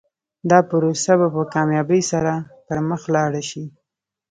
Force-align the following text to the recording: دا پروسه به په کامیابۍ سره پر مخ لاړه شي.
دا 0.49 0.59
پروسه 0.69 1.13
به 1.19 1.27
په 1.35 1.41
کامیابۍ 1.53 2.01
سره 2.11 2.33
پر 2.65 2.77
مخ 2.89 3.01
لاړه 3.15 3.41
شي. 3.49 3.63